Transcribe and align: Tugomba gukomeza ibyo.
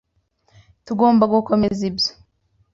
Tugomba 0.85 1.23
gukomeza 1.33 1.81
ibyo. 1.89 2.11